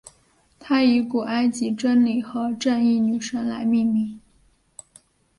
[0.57, 4.19] 它以古埃及真理和正义女神来命名。